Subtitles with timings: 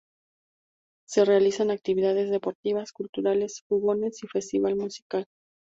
[1.07, 5.25] Se realizan actividades deportivas, culturales, fogones y festival musical.